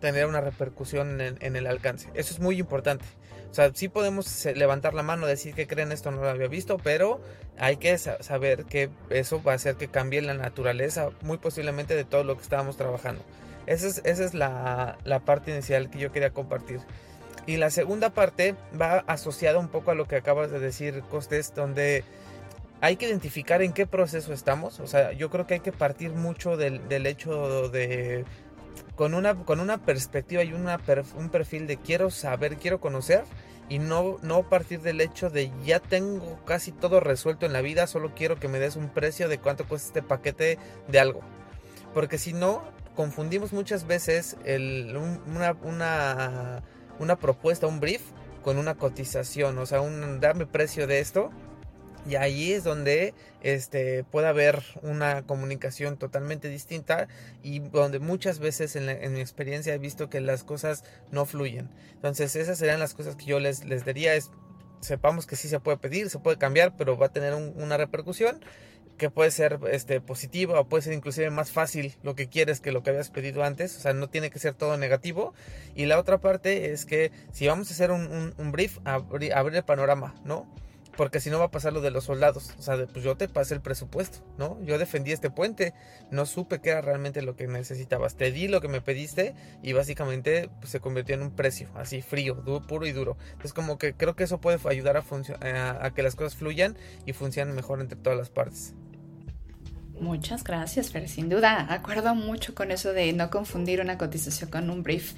[0.00, 2.10] tener una repercusión en el alcance.
[2.14, 3.04] Eso es muy importante.
[3.50, 6.76] O sea, sí podemos levantar la mano, decir que creen esto no lo había visto,
[6.78, 7.20] pero
[7.58, 12.04] hay que saber que eso va a hacer que cambie la naturaleza muy posiblemente de
[12.04, 13.22] todo lo que estábamos trabajando.
[13.66, 16.80] Esa es, esa es la, la parte inicial que yo quería compartir.
[17.48, 21.54] Y la segunda parte va asociada un poco a lo que acabas de decir, Costes,
[21.54, 22.04] donde
[22.82, 24.80] hay que identificar en qué proceso estamos.
[24.80, 28.26] O sea, yo creo que hay que partir mucho del, del hecho de
[28.96, 30.78] con una, con una perspectiva y una,
[31.16, 33.24] un perfil de quiero saber, quiero conocer
[33.70, 37.86] y no, no partir del hecho de ya tengo casi todo resuelto en la vida,
[37.86, 41.22] solo quiero que me des un precio de cuánto cuesta este paquete de algo.
[41.94, 42.62] Porque si no,
[42.94, 44.94] confundimos muchas veces el,
[45.64, 46.62] una,
[46.98, 48.02] una propuesta, un brief,
[48.42, 51.30] con una cotización, o sea, un dame precio de esto
[52.06, 57.08] Y ahí es donde este, puede haber una comunicación totalmente distinta
[57.42, 61.68] y donde muchas veces en, mi experiencia he visto que las cosas no fluyen.
[61.92, 64.30] Entonces esas serían las cosas que yo les, les diría es
[64.80, 68.40] sepamos que sí se puede pedir, se puede cambiar, pero va a tener una repercusión
[68.98, 72.72] que puede ser este, positiva o puede ser inclusive más fácil lo que quieres que
[72.72, 73.76] lo que habías pedido antes.
[73.76, 75.32] O sea, no tiene que ser todo negativo.
[75.74, 80.14] Y la otra parte es que si vamos a hacer un, brief, abrir, el panorama,
[80.24, 80.46] ¿no?
[80.96, 82.56] Porque si no va a pasar lo de los soldados.
[82.58, 84.60] O sea, pues yo te pasé el presupuesto, ¿no?
[84.64, 85.72] Yo defendí este puente.
[86.10, 88.16] No supe qué era realmente lo que necesitabas.
[88.16, 92.02] Te di lo que me pediste y básicamente pues, se convirtió en un precio, así
[92.02, 93.16] frío, puro y duro.
[93.26, 96.76] Entonces como que creo que eso puede ayudar a, a que las cosas fluyan
[97.06, 98.74] y funcionen mejor entre todas las partes.
[100.00, 101.08] Muchas gracias, Fer.
[101.08, 105.14] Sin duda, acuerdo mucho con eso de no confundir una cotización con un brief.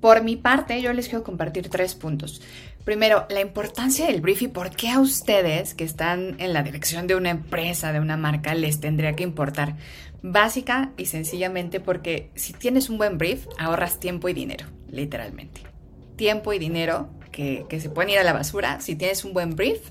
[0.00, 2.42] Por mi parte, yo les quiero compartir tres puntos.
[2.84, 7.06] Primero, la importancia del brief y por qué a ustedes que están en la dirección
[7.06, 9.76] de una empresa, de una marca, les tendría que importar.
[10.20, 15.60] Básica y sencillamente porque si tienes un buen brief, ahorras tiempo y dinero, literalmente.
[16.16, 18.80] Tiempo y dinero que, que se pueden ir a la basura.
[18.80, 19.90] Si tienes un buen brief,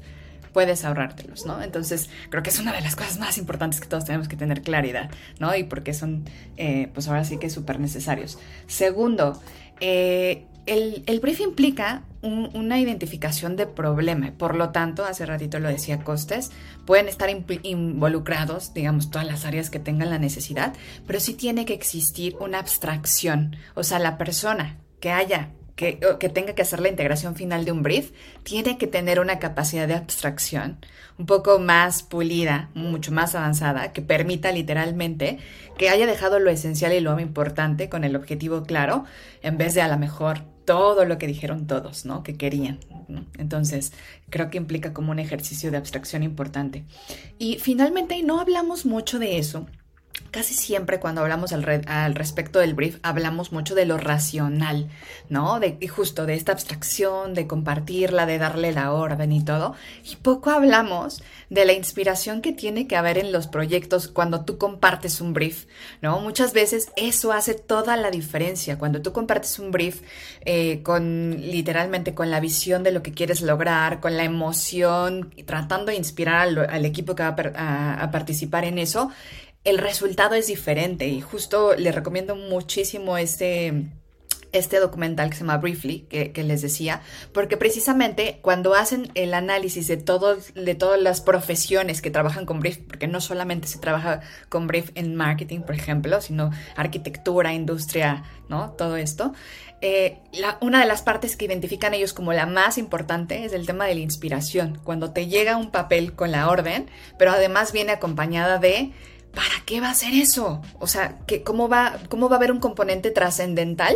[0.58, 1.62] puedes ahorrártelos, ¿no?
[1.62, 4.64] Entonces, creo que es una de las cosas más importantes que todos tenemos que tener
[4.64, 5.56] claridad, ¿no?
[5.56, 6.24] Y porque son,
[6.58, 8.40] eh, pues ahora sí que súper necesarios.
[8.66, 9.40] Segundo,
[9.82, 14.32] eh, el, el, brief implica una identificación de problema.
[14.36, 16.50] Por lo tanto, hace ratito lo decía Costes,
[16.88, 17.30] pueden estar
[17.62, 20.74] involucrados, digamos, todas las áreas que tengan la necesidad,
[21.06, 23.58] pero sí tiene que existir una abstracción.
[23.76, 27.84] O sea, la persona que haya que, tenga que hacer la integración final de un
[27.84, 28.12] brief,
[28.44, 30.80] tiene que tener una capacidad de abstracción
[31.20, 35.38] un poco más pulida, mucho más avanzada, que permita literalmente
[35.78, 39.06] que haya dejado lo esencial y lo importante con el objetivo claro,
[39.44, 42.24] en vez de a lo mejor todo lo que dijeron todos, ¿no?
[42.24, 42.80] Que querían.
[43.38, 43.94] Entonces,
[44.30, 46.84] creo que implica como un ejercicio de abstracción importante.
[47.38, 49.68] Y finalmente, no hablamos mucho de eso,
[50.32, 51.64] Casi siempre cuando hablamos al,
[52.14, 54.90] respecto del brief hablamos mucho de lo racional,
[55.30, 55.60] ¿no?
[55.60, 59.74] De justo de esta abstracción, de compartirla, de darle la orden y todo.
[60.04, 64.58] Y poco hablamos de la inspiración que tiene que haber en los proyectos cuando tú
[64.58, 65.66] compartes un brief,
[66.02, 66.20] ¿no?
[66.20, 68.78] Muchas veces eso hace toda la diferencia.
[68.78, 70.02] Cuando tú compartes un brief
[70.42, 75.92] eh, con literalmente con la visión de lo que quieres lograr, con la emoción, tratando
[75.92, 77.36] de inspirar al, equipo que va
[78.04, 79.10] a participar en eso,
[79.68, 83.84] el resultado es diferente y justo les recomiendo muchísimo este
[84.54, 87.02] este documental que se llama Briefly, que, les decía,
[87.34, 92.78] porque precisamente cuando hacen el análisis de, de todas las profesiones que trabajan con brief,
[92.78, 98.72] porque no solamente se trabaja con brief en marketing, por ejemplo, sino arquitectura, industria, ¿no?
[98.72, 99.34] Todo esto.
[99.82, 100.18] Eh,
[100.62, 103.96] una de las partes que identifican ellos como la más importante es el tema de
[103.96, 106.90] la inspiración, cuando te llega un papel con la orden,
[107.20, 108.94] pero además viene acompañada de
[109.38, 110.64] ¿para qué va a ser eso?
[110.80, 113.96] O sea, cómo, va, ¿cómo va a haber un componente trascendental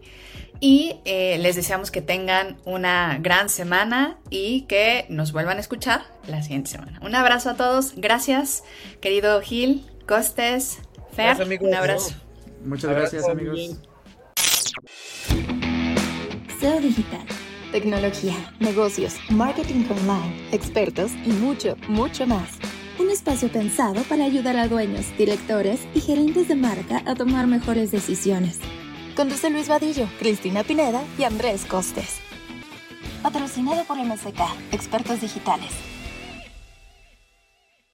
[0.59, 6.01] Y eh, les deseamos que tengan una gran semana y que nos vuelvan a escuchar
[6.27, 6.99] la siguiente semana.
[7.03, 7.93] Un abrazo a todos.
[7.95, 8.63] Gracias,
[8.99, 10.79] querido Gil, Costes,
[11.13, 11.37] Fer.
[11.61, 12.15] un abrazo.
[12.65, 13.79] Muchas gracias, amigos.
[16.59, 17.25] SEO Digital.
[17.71, 22.49] Tecnología, negocios, marketing online, expertos y mucho, mucho más.
[22.97, 27.91] Un espacio pensado para ayudar a dueños, directores y gerentes de marca a tomar mejores
[27.91, 28.59] decisiones.
[29.17, 32.19] Conduce Luis Vadillo, Cristina Pineda y Andrés Costes.
[33.23, 34.39] Patrocinado por MSK,
[34.71, 35.71] Expertos Digitales.